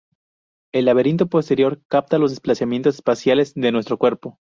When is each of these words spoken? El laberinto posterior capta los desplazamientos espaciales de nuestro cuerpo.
El 0.73 0.85
laberinto 0.85 1.27
posterior 1.27 1.79
capta 1.87 2.17
los 2.17 2.31
desplazamientos 2.31 2.95
espaciales 2.95 3.53
de 3.53 3.71
nuestro 3.71 3.99
cuerpo. 3.99 4.39